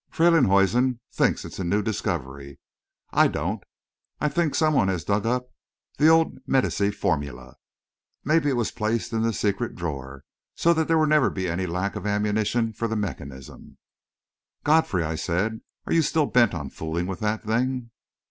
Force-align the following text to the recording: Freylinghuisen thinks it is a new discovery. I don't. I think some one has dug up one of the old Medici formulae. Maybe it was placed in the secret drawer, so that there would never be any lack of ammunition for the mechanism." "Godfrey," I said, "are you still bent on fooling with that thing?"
Freylinghuisen 0.11 0.99
thinks 1.11 1.45
it 1.45 1.53
is 1.53 1.59
a 1.59 1.63
new 1.63 1.83
discovery. 1.83 2.57
I 3.11 3.27
don't. 3.27 3.63
I 4.19 4.29
think 4.29 4.55
some 4.55 4.73
one 4.73 4.87
has 4.87 5.03
dug 5.03 5.27
up 5.27 5.43
one 5.43 5.51
of 5.51 5.97
the 5.99 6.07
old 6.07 6.37
Medici 6.47 6.89
formulae. 6.89 7.53
Maybe 8.25 8.49
it 8.49 8.55
was 8.57 8.71
placed 8.71 9.13
in 9.13 9.21
the 9.21 9.31
secret 9.31 9.75
drawer, 9.75 10.23
so 10.55 10.73
that 10.73 10.87
there 10.87 10.97
would 10.97 11.09
never 11.09 11.29
be 11.29 11.47
any 11.47 11.67
lack 11.67 11.95
of 11.95 12.07
ammunition 12.07 12.73
for 12.73 12.87
the 12.87 12.95
mechanism." 12.95 13.77
"Godfrey," 14.63 15.03
I 15.03 15.13
said, 15.13 15.61
"are 15.85 15.93
you 15.93 16.01
still 16.01 16.25
bent 16.25 16.55
on 16.55 16.71
fooling 16.71 17.05
with 17.05 17.19
that 17.19 17.43
thing?" 17.43 17.91